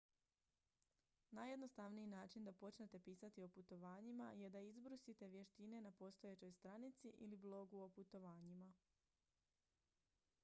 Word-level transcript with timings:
najjednostavniji 1.37 2.07
način 2.07 2.45
da 2.45 2.53
počnete 2.61 2.99
pisati 2.99 3.43
o 3.43 3.47
putovanjima 3.57 4.31
je 4.39 4.49
da 4.55 4.59
izbrusite 4.69 5.27
vještine 5.35 5.81
na 5.81 5.91
postojećoj 5.91 6.51
stranici 6.51 7.09
ili 7.17 7.35
blogu 7.37 7.81
o 7.83 7.89
putovanjima 7.89 8.73